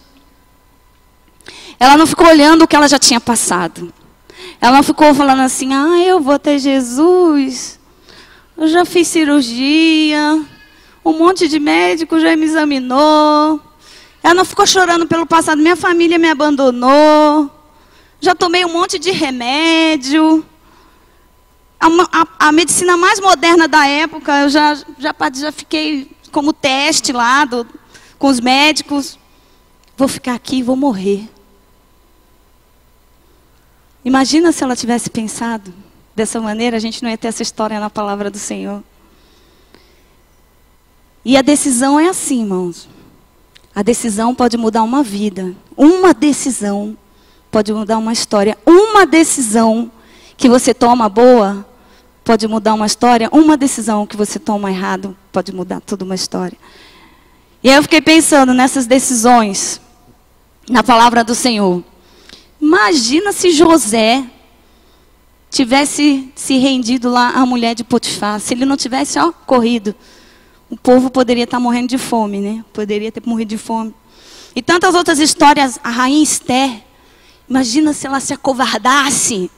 Ela 1.80 1.98
não 1.98 2.06
ficou 2.06 2.28
olhando 2.28 2.64
o 2.64 2.68
que 2.68 2.76
ela 2.76 2.88
já 2.88 3.00
tinha 3.00 3.20
passado. 3.20 3.94
Ela 4.62 4.78
não 4.78 4.84
ficou 4.84 5.14
falando 5.14 5.42
assim: 5.42 5.74
ah, 5.74 6.00
eu 6.04 6.20
vou 6.20 6.34
até 6.34 6.58
Jesus. 6.58 7.80
Eu 8.58 8.68
já 8.68 8.84
fiz 8.84 9.08
cirurgia. 9.08 10.44
Um 11.04 11.18
monte 11.18 11.48
de 11.48 11.60
médico 11.60 12.20
já 12.20 12.36
me 12.36 12.46
examinou. 12.46 13.62
Ela 14.22 14.34
não 14.34 14.46
ficou 14.46 14.68
chorando 14.68 15.08
pelo 15.08 15.26
passado. 15.26 15.62
Minha 15.62 15.78
família 15.78 16.20
me 16.20 16.30
abandonou. 16.30 17.50
Já 18.20 18.36
tomei 18.36 18.66
um 18.66 18.74
monte 18.74 19.00
de 19.00 19.12
remédio. 19.12 20.46
A, 21.80 21.88
a, 21.88 22.48
a 22.50 22.52
medicina 22.52 22.98
mais 22.98 23.22
moderna 23.22 23.66
da 23.66 23.88
época, 23.88 24.42
eu 24.42 24.50
já, 24.50 24.76
já, 24.98 25.16
já 25.34 25.52
fiquei 25.54 26.12
como 26.30 26.52
teste 26.52 27.14
lá 27.14 27.46
do, 27.46 27.66
com 28.18 28.28
os 28.28 28.42
médicos. 28.42 29.18
Vou 29.96 30.10
ficar 30.10 30.34
aqui 30.34 30.58
e 30.58 30.64
vou 30.64 30.76
morrer. 30.76 31.30
Imagina 34.04 34.52
se 34.52 34.64
ela 34.64 34.76
tivesse 34.76 35.10
pensado 35.10 35.74
dessa 36.16 36.40
maneira, 36.40 36.78
a 36.78 36.80
gente 36.80 37.04
não 37.04 37.10
ia 37.10 37.18
ter 37.18 37.28
essa 37.28 37.44
história 37.44 37.80
na 37.80 37.90
palavra 37.90 38.30
do 38.30 38.38
Senhor. 38.38 38.84
E 41.24 41.36
a 41.36 41.42
decisão 41.42 42.00
é 42.00 42.08
assim, 42.08 42.42
irmãos. 42.42 42.88
A 43.76 43.84
decisão 43.84 44.34
pode 44.34 44.58
mudar 44.58 44.84
uma 44.84 45.04
vida. 45.04 45.54
Uma 45.76 46.14
decisão 46.14 46.98
pode 47.52 47.72
mudar 47.74 47.98
uma 47.98 48.14
história. 48.14 48.58
Uma 48.66 49.06
decisão 49.06 49.92
que 50.36 50.50
você 50.50 50.74
toma 50.74 51.10
boa 51.10 51.66
pode 52.24 52.48
mudar 52.48 52.74
uma 52.74 52.86
história. 52.86 53.30
Uma 53.32 53.58
decisão 53.58 54.08
que 54.08 54.18
você 54.18 54.40
toma 54.40 54.72
errado 54.72 55.16
pode 55.32 55.54
mudar 55.54 55.82
toda 55.82 56.06
uma 56.06 56.16
história. 56.16 56.58
E 57.62 57.70
aí 57.70 57.76
eu 57.76 57.84
fiquei 57.84 58.02
pensando 58.02 58.54
nessas 58.54 58.86
decisões, 58.86 59.82
na 60.70 60.82
palavra 60.82 61.24
do 61.24 61.36
Senhor. 61.36 61.84
Imagina 62.62 63.32
se 63.32 63.52
José 63.52 64.26
tivesse 65.50 66.32
se 66.36 66.58
rendido 66.58 67.10
lá 67.10 67.30
à 67.30 67.46
mulher 67.46 67.74
de 67.74 67.84
Potifar, 67.84 68.40
se 68.40 68.54
ele 68.54 68.66
não 68.66 68.78
tivesse 68.78 69.18
ó, 69.18 69.32
corrido, 69.32 69.96
o 70.70 70.78
povo 70.78 71.10
poderia 71.10 71.46
estar 71.46 71.60
morrendo 71.60 71.88
de 71.88 71.98
fome, 71.98 72.40
né? 72.40 72.66
Poderia 72.72 73.12
ter 73.12 73.24
morrido 73.26 73.50
de 73.50 73.58
fome. 73.58 73.94
E 74.56 74.62
tantas 74.62 74.94
outras 74.94 75.20
histórias, 75.20 75.80
a 75.84 75.90
rainha 75.90 76.22
Esther, 76.22 76.84
imagina 77.50 77.94
se 77.94 78.06
ela 78.06 78.20
se 78.20 78.34
acovardasse, 78.34 79.50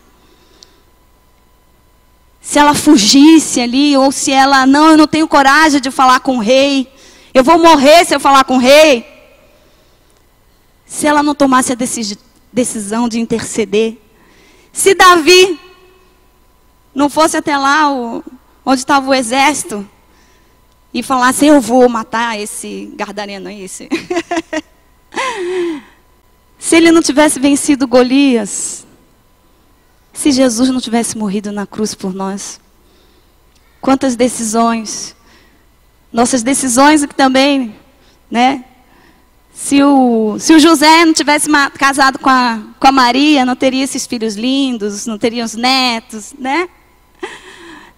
se 2.39 2.57
ela 2.57 2.73
fugisse 2.73 3.59
ali, 3.59 3.97
ou 3.97 4.11
se 4.11 4.31
ela, 4.31 4.65
não, 4.65 4.91
eu 4.91 4.97
não 4.97 5.07
tenho 5.07 5.27
coragem 5.27 5.81
de 5.81 5.91
falar 5.91 6.19
com 6.21 6.37
o 6.37 6.39
rei. 6.39 6.91
Eu 7.33 7.43
vou 7.43 7.59
morrer 7.59 8.05
se 8.05 8.15
eu 8.15 8.19
falar 8.19 8.43
com 8.43 8.55
o 8.55 8.59
rei. 8.59 9.05
Se 10.85 11.05
ela 11.07 11.21
não 11.21 11.35
tomasse 11.35 11.71
a 11.71 11.75
decisão 11.75 12.17
de 13.09 13.19
interceder. 13.19 13.97
Se 14.71 14.93
Davi 14.93 15.59
não 16.93 17.09
fosse 17.09 17.37
até 17.37 17.57
lá 17.57 17.91
o, 17.91 18.23
onde 18.65 18.81
estava 18.81 19.09
o 19.09 19.13
exército 19.13 19.87
e 20.93 21.01
falasse, 21.01 21.45
eu 21.45 21.61
vou 21.61 21.87
matar 21.87 22.39
esse 22.39 22.91
Gardareno. 22.95 23.49
Esse. 23.49 23.87
se 26.59 26.75
ele 26.75 26.91
não 26.91 27.01
tivesse 27.01 27.39
vencido 27.39 27.87
Golias, 27.87 28.85
se 30.13 30.31
Jesus 30.31 30.69
não 30.69 30.81
tivesse 30.81 31.17
morrido 31.17 31.51
na 31.51 31.65
cruz 31.65 31.95
por 31.95 32.13
nós, 32.13 32.59
quantas 33.79 34.15
decisões 34.15 35.15
nossas 36.11 36.43
decisões 36.43 37.03
aqui 37.03 37.15
também, 37.15 37.75
né? 38.29 38.65
Se 39.53 39.83
o, 39.83 40.37
se 40.39 40.53
o 40.53 40.59
José 40.59 41.05
não 41.05 41.13
tivesse 41.13 41.49
casado 41.77 42.17
com 42.19 42.29
a, 42.29 42.59
com 42.79 42.87
a 42.87 42.91
Maria, 42.91 43.45
não 43.45 43.55
teria 43.55 43.83
esses 43.83 44.07
filhos 44.07 44.35
lindos, 44.35 45.05
não 45.05 45.17
teria 45.17 45.43
os 45.43 45.53
netos, 45.55 46.33
né? 46.37 46.69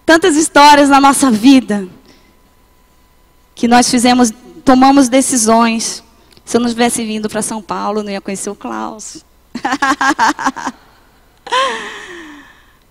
Tantas 0.05 0.35
histórias 0.35 0.89
na 0.89 0.99
nossa 0.99 1.31
vida 1.31 1.87
que 3.55 3.67
nós 3.67 3.89
fizemos, 3.89 4.31
tomamos 4.65 5.07
decisões. 5.07 6.03
Se 6.43 6.57
eu 6.57 6.61
não 6.61 6.67
tivesse 6.67 7.05
vindo 7.05 7.29
para 7.29 7.41
São 7.41 7.61
Paulo, 7.61 8.03
não 8.03 8.11
ia 8.11 8.19
conhecer 8.19 8.49
o 8.49 8.55
Klaus. 8.55 9.23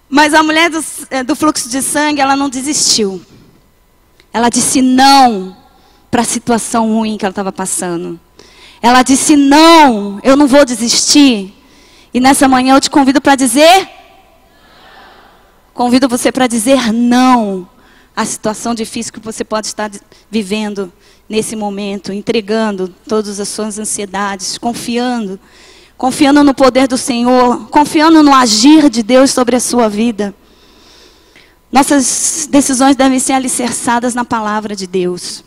Mas 0.08 0.32
a 0.34 0.42
mulher 0.42 0.70
do, 0.70 0.84
eh, 1.10 1.22
do 1.22 1.34
fluxo 1.34 1.68
de 1.68 1.82
sangue, 1.82 2.20
ela 2.20 2.36
não 2.36 2.48
desistiu. 2.48 3.20
Ela 4.32 4.48
disse 4.48 4.80
não 4.80 5.56
para 6.10 6.22
a 6.22 6.24
situação 6.24 6.92
ruim 6.92 7.18
que 7.18 7.24
ela 7.24 7.32
estava 7.32 7.52
passando. 7.52 8.20
Ela 8.82 9.02
disse 9.02 9.36
não, 9.36 10.20
eu 10.22 10.36
não 10.36 10.46
vou 10.46 10.64
desistir. 10.64 11.54
E 12.12 12.20
nessa 12.20 12.46
manhã 12.46 12.74
eu 12.74 12.80
te 12.80 12.90
convido 12.90 13.20
para 13.20 13.36
dizer 13.36 13.88
Convido 15.74 16.06
você 16.06 16.30
para 16.30 16.46
dizer 16.46 16.92
não 16.92 17.66
à 18.14 18.26
situação 18.26 18.74
difícil 18.74 19.12
que 19.12 19.20
você 19.20 19.42
pode 19.42 19.68
estar 19.68 19.90
vivendo 20.30 20.92
nesse 21.26 21.56
momento, 21.56 22.12
entregando 22.12 22.94
todas 23.08 23.40
as 23.40 23.48
suas 23.48 23.78
ansiedades, 23.78 24.58
confiando, 24.58 25.40
confiando 25.96 26.44
no 26.44 26.52
poder 26.52 26.86
do 26.86 26.98
Senhor, 26.98 27.68
confiando 27.68 28.22
no 28.22 28.34
agir 28.34 28.90
de 28.90 29.02
Deus 29.02 29.30
sobre 29.30 29.56
a 29.56 29.60
sua 29.60 29.88
vida. 29.88 30.34
Nossas 31.70 32.46
decisões 32.50 32.94
devem 32.94 33.18
ser 33.18 33.32
alicerçadas 33.32 34.14
na 34.14 34.26
palavra 34.26 34.76
de 34.76 34.86
Deus. 34.86 35.42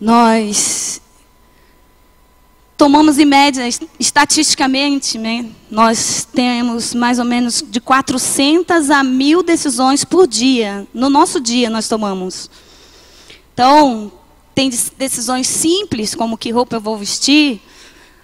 Nós 0.00 1.00
tomamos 2.80 3.18
em 3.18 3.26
média, 3.26 3.68
estatisticamente, 3.98 5.18
né, 5.18 5.44
nós 5.70 6.26
temos 6.32 6.94
mais 6.94 7.18
ou 7.18 7.26
menos 7.26 7.62
de 7.68 7.78
400 7.78 8.88
a 8.88 9.04
mil 9.04 9.42
decisões 9.42 10.02
por 10.02 10.26
dia. 10.26 10.86
No 10.94 11.10
nosso 11.10 11.38
dia 11.38 11.68
nós 11.68 11.88
tomamos. 11.88 12.48
Então, 13.52 14.10
tem 14.54 14.70
decisões 14.96 15.46
simples, 15.46 16.14
como 16.14 16.38
que 16.38 16.50
roupa 16.50 16.76
eu 16.76 16.80
vou 16.80 16.96
vestir, 16.96 17.60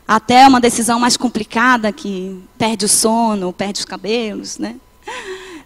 até 0.08 0.48
uma 0.48 0.58
decisão 0.58 0.98
mais 0.98 1.18
complicada, 1.18 1.92
que 1.92 2.40
perde 2.56 2.86
o 2.86 2.88
sono, 2.88 3.52
perde 3.52 3.80
os 3.80 3.84
cabelos, 3.84 4.56
né? 4.56 4.76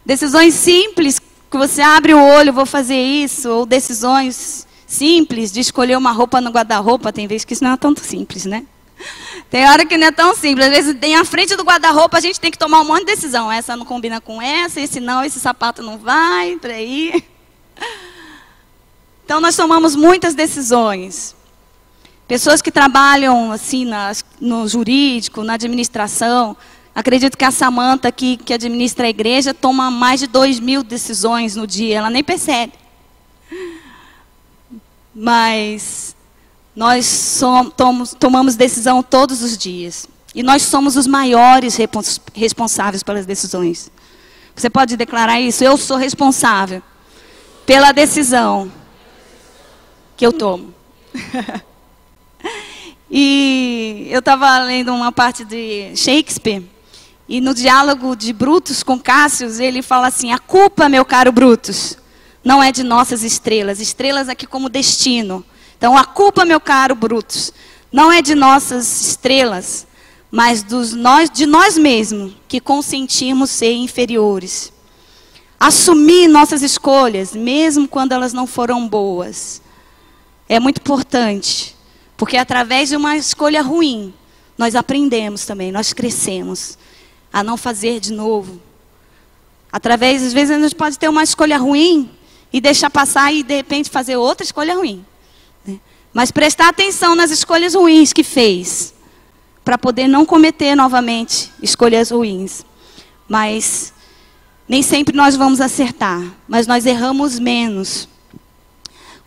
Decisões 0.04 0.54
simples, 0.54 1.20
que 1.48 1.56
você 1.56 1.80
abre 1.80 2.12
o 2.12 2.20
olho, 2.20 2.52
vou 2.52 2.66
fazer 2.66 3.00
isso, 3.00 3.48
ou 3.50 3.64
decisões 3.64 4.66
simples 4.84 5.52
de 5.52 5.60
escolher 5.60 5.96
uma 5.96 6.10
roupa 6.10 6.40
no 6.40 6.50
guarda-roupa, 6.50 7.12
tem 7.12 7.28
vezes 7.28 7.44
que 7.44 7.52
isso 7.52 7.62
não 7.62 7.70
é 7.70 7.76
tão 7.76 7.94
simples, 7.94 8.44
né? 8.44 8.66
Tem 9.50 9.68
hora 9.68 9.84
que 9.84 9.96
não 9.98 10.06
é 10.06 10.12
tão 10.12 10.34
simples. 10.34 10.66
Às 10.66 10.72
vezes 10.72 10.96
tem 11.00 11.16
a 11.16 11.24
frente 11.24 11.56
do 11.56 11.64
guarda-roupa, 11.64 12.18
a 12.18 12.20
gente 12.20 12.38
tem 12.38 12.50
que 12.50 12.58
tomar 12.58 12.80
um 12.80 12.84
monte 12.84 13.00
de 13.00 13.06
decisão. 13.06 13.50
Essa 13.50 13.76
não 13.76 13.84
combina 13.84 14.20
com 14.20 14.40
essa, 14.40 14.80
esse 14.80 15.00
não, 15.00 15.24
esse 15.24 15.40
sapato 15.40 15.82
não 15.82 15.98
vai, 15.98 16.58
aí. 16.64 17.24
Então 19.24 19.40
nós 19.40 19.56
tomamos 19.56 19.94
muitas 19.94 20.34
decisões. 20.34 21.36
Pessoas 22.26 22.60
que 22.60 22.70
trabalham 22.70 23.52
assim 23.52 23.88
no 24.40 24.66
jurídico, 24.68 25.42
na 25.42 25.54
administração, 25.54 26.56
Acredito 26.94 27.38
que 27.38 27.44
a 27.44 27.50
Samanta 27.50 28.10
que, 28.10 28.36
que 28.36 28.52
administra 28.52 29.06
a 29.06 29.10
igreja 29.10 29.54
toma 29.54 29.90
mais 29.90 30.20
de 30.20 30.26
dois 30.26 30.58
mil 30.58 30.82
decisões 30.82 31.54
no 31.54 31.66
dia, 31.66 31.98
ela 31.98 32.10
nem 32.10 32.22
percebe. 32.22 32.72
Mas 35.14 36.14
nós 36.74 37.06
somos, 37.06 38.14
tomamos 38.18 38.56
decisão 38.56 39.02
todos 39.02 39.42
os 39.42 39.58
dias. 39.58 40.08
E 40.34 40.42
nós 40.42 40.62
somos 40.62 40.96
os 40.96 41.06
maiores 41.06 41.76
responsáveis 42.34 43.02
pelas 43.02 43.26
decisões. 43.26 43.90
Você 44.54 44.70
pode 44.70 44.96
declarar 44.96 45.40
isso? 45.40 45.64
Eu 45.64 45.76
sou 45.76 45.96
responsável 45.96 46.82
pela 47.66 47.92
decisão 47.92 48.70
que 50.16 50.24
eu 50.24 50.32
tomo. 50.32 50.72
e 53.10 54.06
eu 54.10 54.20
estava 54.20 54.58
lendo 54.60 54.94
uma 54.94 55.10
parte 55.10 55.44
de 55.44 55.96
Shakespeare. 55.96 56.62
E 57.28 57.40
no 57.40 57.54
diálogo 57.54 58.14
de 58.14 58.32
Brutus 58.32 58.82
com 58.82 58.98
Cássio, 58.98 59.48
ele 59.62 59.82
fala 59.82 60.08
assim: 60.08 60.32
A 60.32 60.38
culpa, 60.38 60.88
meu 60.88 61.04
caro 61.04 61.32
Brutus, 61.32 61.96
não 62.44 62.62
é 62.62 62.70
de 62.70 62.82
nossas 62.82 63.22
estrelas, 63.22 63.80
estrelas 63.80 64.28
aqui 64.28 64.46
como 64.46 64.68
destino. 64.68 65.44
Então, 65.80 65.96
a 65.96 66.04
culpa, 66.04 66.44
meu 66.44 66.60
caro 66.60 66.94
Brutus, 66.94 67.54
não 67.90 68.12
é 68.12 68.20
de 68.20 68.34
nossas 68.34 69.00
estrelas, 69.00 69.86
mas 70.30 70.62
dos 70.62 70.92
nós, 70.92 71.30
de 71.30 71.46
nós 71.46 71.78
mesmos 71.78 72.34
que 72.46 72.60
consentimos 72.60 73.48
ser 73.48 73.72
inferiores. 73.72 74.70
Assumir 75.58 76.28
nossas 76.28 76.60
escolhas, 76.60 77.34
mesmo 77.34 77.88
quando 77.88 78.12
elas 78.12 78.34
não 78.34 78.46
foram 78.46 78.86
boas, 78.86 79.62
é 80.46 80.60
muito 80.60 80.82
importante, 80.82 81.74
porque 82.14 82.36
através 82.36 82.90
de 82.90 82.96
uma 82.96 83.16
escolha 83.16 83.62
ruim, 83.62 84.12
nós 84.58 84.76
aprendemos 84.76 85.46
também, 85.46 85.72
nós 85.72 85.94
crescemos 85.94 86.76
a 87.32 87.42
não 87.42 87.56
fazer 87.56 88.00
de 88.00 88.12
novo. 88.12 88.60
Através, 89.72 90.22
às 90.22 90.34
vezes, 90.34 90.54
a 90.54 90.60
gente 90.60 90.74
pode 90.74 90.98
ter 90.98 91.08
uma 91.08 91.22
escolha 91.22 91.56
ruim 91.56 92.10
e 92.52 92.60
deixar 92.60 92.90
passar 92.90 93.32
e, 93.32 93.42
de 93.42 93.56
repente, 93.56 93.88
fazer 93.88 94.18
outra 94.18 94.44
escolha 94.44 94.74
ruim. 94.74 95.06
Mas 96.12 96.30
prestar 96.30 96.68
atenção 96.68 97.14
nas 97.14 97.30
escolhas 97.30 97.74
ruins 97.74 98.12
que 98.12 98.24
fez, 98.24 98.92
para 99.64 99.78
poder 99.78 100.08
não 100.08 100.24
cometer 100.24 100.74
novamente 100.74 101.52
escolhas 101.62 102.10
ruins. 102.10 102.64
Mas 103.28 103.92
nem 104.68 104.82
sempre 104.82 105.16
nós 105.16 105.36
vamos 105.36 105.60
acertar, 105.60 106.22
mas 106.48 106.66
nós 106.66 106.86
erramos 106.86 107.38
menos 107.38 108.08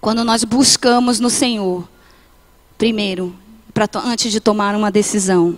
quando 0.01 0.25
nós 0.25 0.43
buscamos 0.43 1.21
no 1.21 1.29
Senhor, 1.29 1.87
primeiro, 2.77 3.33
pra, 3.73 3.87
antes 4.03 4.33
de 4.33 4.41
tomar 4.41 4.75
uma 4.75 4.91
decisão. 4.91 5.57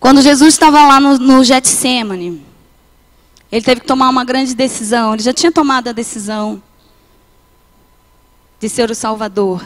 Quando 0.00 0.22
Jesus 0.22 0.54
estava 0.54 0.86
lá 0.86 0.98
no, 0.98 1.18
no 1.18 1.44
Getsemane, 1.44 2.42
ele 3.50 3.62
teve 3.62 3.82
que 3.82 3.86
tomar 3.86 4.08
uma 4.08 4.24
grande 4.24 4.54
decisão. 4.54 5.12
Ele 5.12 5.22
já 5.22 5.34
tinha 5.34 5.52
tomado 5.52 5.88
a 5.88 5.92
decisão 5.92 6.62
de 8.60 8.68
ser 8.68 8.90
o 8.90 8.94
Salvador. 8.94 9.64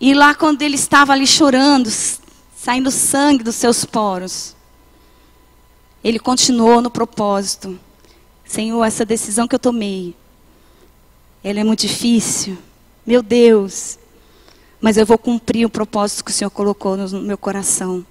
E 0.00 0.14
lá 0.14 0.34
quando 0.34 0.62
ele 0.62 0.74
estava 0.74 1.12
ali 1.12 1.26
chorando, 1.26 1.88
saindo 2.56 2.90
sangue 2.90 3.44
dos 3.44 3.54
seus 3.54 3.84
poros, 3.84 4.56
ele 6.02 6.18
continuou 6.18 6.80
no 6.80 6.90
propósito. 6.90 7.78
Senhor, 8.44 8.82
essa 8.84 9.04
decisão 9.04 9.46
que 9.46 9.54
eu 9.54 9.58
tomei, 9.58 10.14
ela 11.44 11.60
é 11.60 11.64
muito 11.64 11.86
difícil. 11.86 12.58
Meu 13.06 13.22
Deus, 13.22 13.98
mas 14.80 14.96
eu 14.96 15.06
vou 15.06 15.18
cumprir 15.18 15.64
o 15.64 15.70
propósito 15.70 16.24
que 16.24 16.30
o 16.30 16.34
Senhor 16.34 16.50
colocou 16.50 16.96
no 16.96 17.22
meu 17.22 17.38
coração. 17.38 18.04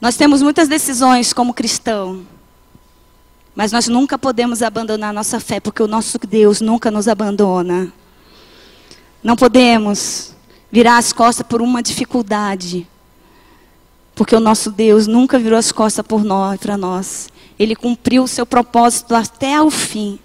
Nós 0.00 0.16
temos 0.16 0.42
muitas 0.42 0.68
decisões 0.68 1.32
como 1.32 1.54
cristão, 1.54 2.26
mas 3.58 3.72
nós 3.72 3.88
nunca 3.88 4.16
podemos 4.16 4.62
abandonar 4.62 5.12
nossa 5.12 5.40
fé, 5.40 5.58
porque 5.58 5.82
o 5.82 5.88
nosso 5.88 6.16
Deus 6.16 6.60
nunca 6.60 6.92
nos 6.92 7.08
abandona. 7.08 7.92
Não 9.20 9.34
podemos 9.34 10.32
virar 10.70 10.96
as 10.96 11.12
costas 11.12 11.44
por 11.44 11.60
uma 11.60 11.82
dificuldade, 11.82 12.86
porque 14.14 14.36
o 14.36 14.38
nosso 14.38 14.70
Deus 14.70 15.08
nunca 15.08 15.40
virou 15.40 15.58
as 15.58 15.72
costas 15.72 16.06
por 16.06 16.22
nós, 16.22 16.60
para 16.60 16.76
nós. 16.76 17.30
Ele 17.58 17.74
cumpriu 17.74 18.22
o 18.22 18.28
seu 18.28 18.46
propósito 18.46 19.12
até 19.12 19.60
o 19.60 19.72
fim. 19.72 20.20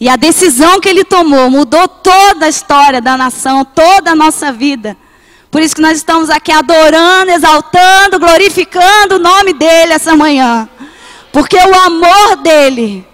E 0.00 0.08
a 0.08 0.16
decisão 0.16 0.80
que 0.80 0.88
ele 0.88 1.04
tomou 1.04 1.48
mudou 1.48 1.86
toda 1.86 2.46
a 2.46 2.48
história 2.48 3.00
da 3.00 3.16
nação, 3.16 3.64
toda 3.64 4.10
a 4.10 4.16
nossa 4.16 4.50
vida. 4.50 4.96
Por 5.52 5.62
isso 5.62 5.76
que 5.76 5.82
nós 5.82 5.98
estamos 5.98 6.30
aqui 6.30 6.50
adorando, 6.50 7.30
exaltando, 7.30 8.18
glorificando 8.18 9.14
o 9.14 9.20
nome 9.20 9.52
dele 9.52 9.92
essa 9.92 10.16
manhã. 10.16 10.68
Porque 11.36 11.58
o 11.58 11.74
amor 11.74 12.36
dele 12.36 13.06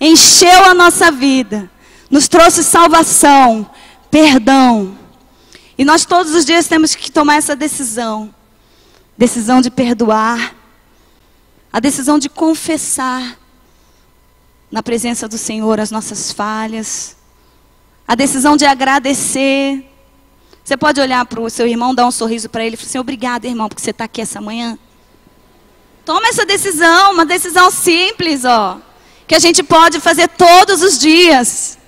encheu 0.00 0.64
a 0.64 0.74
nossa 0.74 1.08
vida, 1.12 1.70
nos 2.10 2.26
trouxe 2.26 2.64
salvação, 2.64 3.70
perdão. 4.10 4.98
E 5.78 5.84
nós 5.84 6.04
todos 6.04 6.34
os 6.34 6.44
dias 6.44 6.66
temos 6.66 6.96
que 6.96 7.12
tomar 7.12 7.36
essa 7.36 7.54
decisão. 7.54 8.34
Decisão 9.16 9.60
de 9.60 9.70
perdoar, 9.70 10.52
a 11.72 11.78
decisão 11.78 12.18
de 12.18 12.28
confessar 12.28 13.38
na 14.68 14.82
presença 14.82 15.28
do 15.28 15.38
Senhor 15.38 15.78
as 15.78 15.92
nossas 15.92 16.32
falhas, 16.32 17.16
a 18.04 18.16
decisão 18.16 18.56
de 18.56 18.64
agradecer. 18.64 19.88
Você 20.64 20.76
pode 20.76 21.00
olhar 21.00 21.24
para 21.24 21.40
o 21.40 21.48
seu 21.48 21.68
irmão, 21.68 21.94
dar 21.94 22.04
um 22.04 22.10
sorriso 22.10 22.48
para 22.48 22.64
ele 22.64 22.74
e 22.74 22.76
falar 22.76 22.88
assim: 22.88 22.98
obrigado, 22.98 23.44
irmão, 23.44 23.68
porque 23.68 23.80
você 23.80 23.90
está 23.90 24.06
aqui 24.06 24.20
essa 24.20 24.40
manhã. 24.40 24.76
Toma 26.04 26.28
essa 26.28 26.44
decisão, 26.46 27.12
uma 27.12 27.26
decisão 27.26 27.70
simples, 27.70 28.44
ó, 28.44 28.80
que 29.26 29.34
a 29.34 29.38
gente 29.38 29.62
pode 29.62 30.00
fazer 30.00 30.28
todos 30.28 30.82
os 30.82 30.98
dias. 30.98 31.78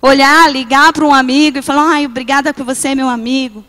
Olhar, 0.00 0.50
ligar 0.50 0.92
para 0.92 1.04
um 1.04 1.12
amigo 1.12 1.58
e 1.58 1.62
falar: 1.62 1.90
ai, 1.90 2.06
obrigada 2.06 2.54
por 2.54 2.64
você, 2.64 2.94
meu 2.94 3.08
amigo. 3.08 3.64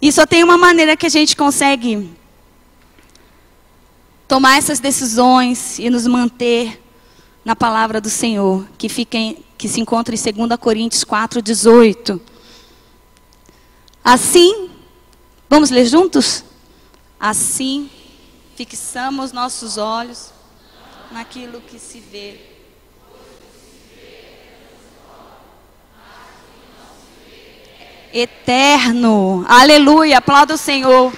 E 0.00 0.10
só 0.10 0.26
tem 0.26 0.42
uma 0.42 0.58
maneira 0.58 0.96
que 0.96 1.06
a 1.06 1.10
gente 1.10 1.36
consegue 1.36 2.10
tomar 4.26 4.56
essas 4.56 4.80
decisões 4.80 5.78
e 5.78 5.90
nos 5.90 6.06
manter 6.06 6.82
na 7.44 7.54
palavra 7.54 8.00
do 8.00 8.08
Senhor, 8.08 8.66
que, 8.78 8.88
fica 8.88 9.16
em, 9.16 9.44
que 9.58 9.68
se 9.68 9.80
encontra 9.80 10.14
em 10.14 10.18
2 10.18 10.58
Coríntios 10.58 11.04
4, 11.04 11.42
18. 11.42 12.20
Assim, 14.02 14.70
vamos 15.48 15.70
ler 15.70 15.86
juntos? 15.86 16.44
Assim, 17.20 17.90
fixamos 18.64 19.32
nossos 19.32 19.76
olhos 19.76 20.30
naquilo 21.10 21.60
que 21.60 21.80
se 21.80 21.98
vê. 21.98 22.40
Eterno, 28.12 29.44
aleluia, 29.48 30.18
aplauda 30.18 30.54
o 30.54 30.58
Senhor. 30.58 31.12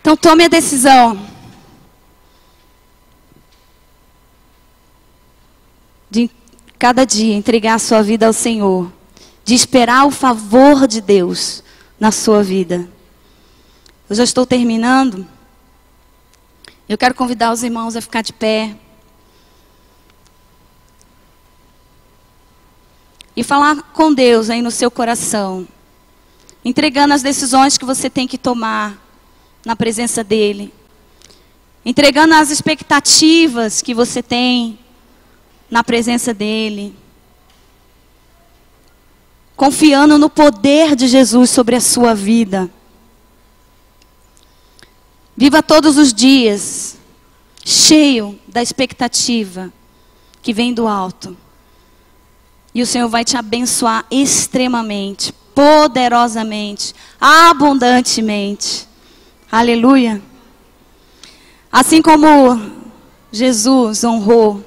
Então 0.00 0.16
tome 0.16 0.46
a 0.46 0.48
decisão 0.48 1.24
de 6.10 6.28
cada 6.76 7.04
dia 7.04 7.36
entregar 7.36 7.74
a 7.74 7.78
sua 7.78 8.02
vida 8.02 8.26
ao 8.26 8.32
Senhor, 8.32 8.90
de 9.50 9.56
esperar 9.56 10.06
o 10.06 10.12
favor 10.12 10.86
de 10.86 11.00
Deus 11.00 11.64
na 11.98 12.12
sua 12.12 12.40
vida. 12.40 12.88
Eu 14.08 14.14
já 14.14 14.22
estou 14.22 14.46
terminando. 14.46 15.26
Eu 16.88 16.96
quero 16.96 17.16
convidar 17.16 17.50
os 17.52 17.64
irmãos 17.64 17.96
a 17.96 18.00
ficar 18.00 18.22
de 18.22 18.32
pé. 18.32 18.76
E 23.34 23.42
falar 23.42 23.82
com 23.92 24.14
Deus 24.14 24.50
aí 24.50 24.62
no 24.62 24.70
seu 24.70 24.88
coração. 24.88 25.66
Entregando 26.64 27.12
as 27.12 27.22
decisões 27.22 27.76
que 27.76 27.84
você 27.84 28.08
tem 28.08 28.28
que 28.28 28.38
tomar 28.38 29.04
na 29.66 29.74
presença 29.74 30.22
dEle. 30.22 30.72
Entregando 31.84 32.34
as 32.34 32.52
expectativas 32.52 33.82
que 33.82 33.94
você 33.94 34.22
tem 34.22 34.78
na 35.68 35.82
presença 35.82 36.32
dEle. 36.32 36.99
Confiando 39.60 40.16
no 40.16 40.30
poder 40.30 40.96
de 40.96 41.06
Jesus 41.06 41.50
sobre 41.50 41.76
a 41.76 41.82
sua 41.82 42.14
vida. 42.14 42.70
Viva 45.36 45.62
todos 45.62 45.98
os 45.98 46.14
dias 46.14 46.96
cheio 47.62 48.40
da 48.48 48.62
expectativa 48.62 49.70
que 50.40 50.54
vem 50.54 50.72
do 50.72 50.88
alto. 50.88 51.36
E 52.74 52.80
o 52.80 52.86
Senhor 52.86 53.06
vai 53.10 53.22
te 53.22 53.36
abençoar 53.36 54.06
extremamente, 54.10 55.30
poderosamente, 55.54 56.94
abundantemente. 57.20 58.88
Aleluia. 59.52 60.22
Assim 61.70 62.00
como 62.00 62.58
Jesus 63.30 64.04
honrou, 64.04 64.64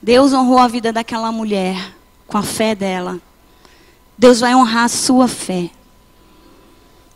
Deus 0.00 0.32
honrou 0.32 0.58
a 0.58 0.68
vida 0.68 0.90
daquela 0.90 1.30
mulher 1.30 1.94
com 2.26 2.38
a 2.38 2.42
fé 2.42 2.74
dela. 2.74 3.20
Deus 4.22 4.38
vai 4.38 4.54
honrar 4.54 4.84
a 4.84 4.88
sua 4.88 5.26
fé. 5.26 5.68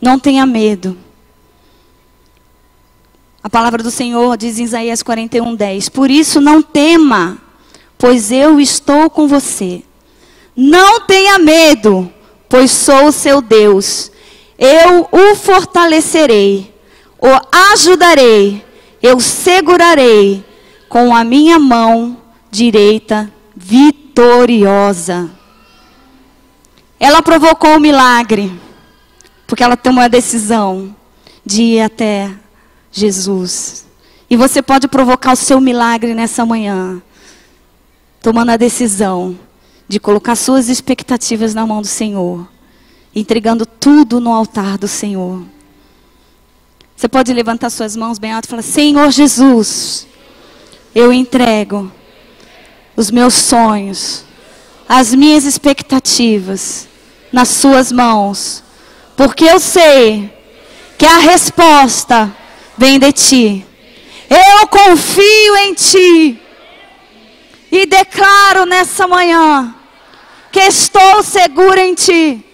Não 0.00 0.18
tenha 0.18 0.44
medo. 0.44 0.98
A 3.40 3.48
palavra 3.48 3.80
do 3.80 3.92
Senhor 3.92 4.36
diz 4.36 4.58
em 4.58 4.64
Isaías 4.64 5.04
41, 5.04 5.54
10: 5.54 5.88
Por 5.88 6.10
isso 6.10 6.40
não 6.40 6.60
tema, 6.60 7.38
pois 7.96 8.32
eu 8.32 8.58
estou 8.58 9.08
com 9.08 9.28
você. 9.28 9.84
Não 10.56 11.02
tenha 11.02 11.38
medo, 11.38 12.12
pois 12.48 12.72
sou 12.72 13.06
o 13.06 13.12
seu 13.12 13.40
Deus. 13.40 14.10
Eu 14.58 15.08
o 15.12 15.36
fortalecerei, 15.36 16.74
o 17.20 17.56
ajudarei, 17.72 18.64
eu 19.00 19.20
segurarei 19.20 20.44
com 20.88 21.14
a 21.14 21.22
minha 21.22 21.56
mão 21.56 22.20
direita 22.50 23.32
vitoriosa. 23.54 25.35
Ela 26.98 27.22
provocou 27.22 27.76
o 27.76 27.80
milagre, 27.80 28.58
porque 29.46 29.62
ela 29.62 29.76
tomou 29.76 30.02
a 30.02 30.08
decisão 30.08 30.94
de 31.44 31.62
ir 31.62 31.80
até 31.82 32.30
Jesus. 32.90 33.86
E 34.28 34.36
você 34.36 34.60
pode 34.60 34.88
provocar 34.88 35.32
o 35.32 35.36
seu 35.36 35.60
milagre 35.60 36.14
nessa 36.14 36.44
manhã, 36.44 37.00
tomando 38.20 38.50
a 38.50 38.56
decisão 38.56 39.38
de 39.86 40.00
colocar 40.00 40.34
suas 40.34 40.68
expectativas 40.68 41.54
na 41.54 41.66
mão 41.66 41.80
do 41.80 41.86
Senhor, 41.86 42.48
entregando 43.14 43.64
tudo 43.64 44.18
no 44.18 44.32
altar 44.32 44.78
do 44.78 44.88
Senhor. 44.88 45.42
Você 46.96 47.08
pode 47.08 47.32
levantar 47.32 47.70
suas 47.70 47.94
mãos 47.94 48.18
bem 48.18 48.32
alto 48.32 48.46
e 48.46 48.48
falar: 48.48 48.62
Senhor 48.62 49.10
Jesus, 49.10 50.06
eu 50.94 51.12
entrego 51.12 51.92
os 52.96 53.10
meus 53.10 53.34
sonhos, 53.34 54.24
as 54.88 55.14
minhas 55.14 55.44
expectativas 55.44 56.88
nas 57.32 57.48
Suas 57.48 57.90
mãos, 57.90 58.62
porque 59.16 59.44
eu 59.44 59.58
sei 59.58 60.32
que 60.96 61.04
a 61.04 61.18
resposta 61.18 62.34
vem 62.76 62.98
de 62.98 63.12
Ti. 63.12 63.66
Eu 64.28 64.66
confio 64.68 65.56
em 65.58 65.74
Ti 65.74 66.40
e 67.70 67.86
declaro 67.86 68.64
nessa 68.64 69.06
manhã 69.06 69.74
que 70.50 70.60
estou 70.60 71.22
segura 71.22 71.80
em 71.84 71.94
Ti, 71.94 72.44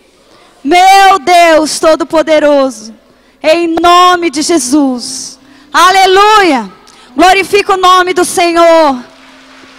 meu 0.64 1.18
Deus 1.20 1.78
Todo-Poderoso, 1.78 2.94
em 3.42 3.76
nome 3.80 4.30
de 4.30 4.42
Jesus. 4.42 5.38
Aleluia! 5.72 6.70
Glorifica 7.14 7.74
o 7.74 7.76
nome 7.76 8.14
do 8.14 8.24
Senhor. 8.24 8.98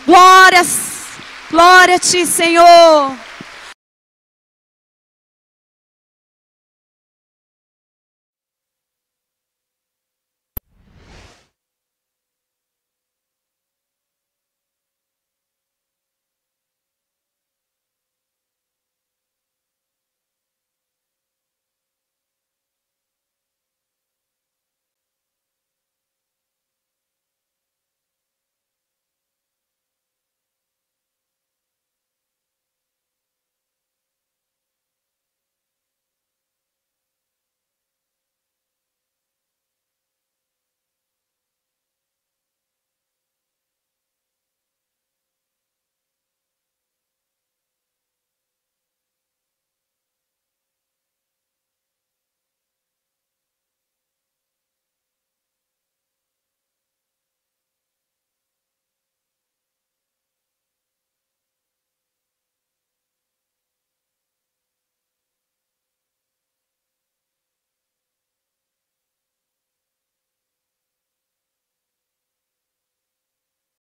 Glórias, 0.06 0.93
glória 1.54 1.98
a 1.98 2.00
Ti, 2.00 2.26
Senhor. 2.26 3.23